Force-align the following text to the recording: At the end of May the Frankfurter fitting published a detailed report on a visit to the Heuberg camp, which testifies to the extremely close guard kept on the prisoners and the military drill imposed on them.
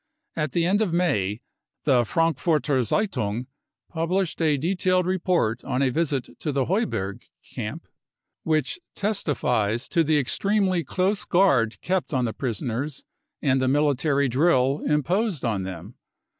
At 0.35 0.53
the 0.53 0.65
end 0.65 0.81
of 0.81 0.91
May 0.91 1.41
the 1.83 2.05
Frankfurter 2.05 2.83
fitting 2.83 3.45
published 3.87 4.41
a 4.41 4.57
detailed 4.57 5.05
report 5.05 5.63
on 5.63 5.83
a 5.83 5.91
visit 5.91 6.39
to 6.39 6.51
the 6.51 6.65
Heuberg 6.65 7.21
camp, 7.45 7.87
which 8.41 8.79
testifies 8.95 9.87
to 9.89 10.03
the 10.03 10.17
extremely 10.17 10.83
close 10.83 11.23
guard 11.23 11.79
kept 11.81 12.15
on 12.15 12.25
the 12.25 12.33
prisoners 12.33 13.03
and 13.43 13.61
the 13.61 13.67
military 13.67 14.27
drill 14.27 14.81
imposed 14.87 15.45
on 15.45 15.61
them. 15.61 15.93